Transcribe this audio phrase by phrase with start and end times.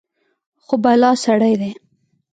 [0.63, 1.71] خو بلا سړى دى.